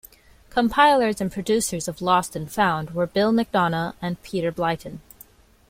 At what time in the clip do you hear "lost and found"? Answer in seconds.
2.01-2.95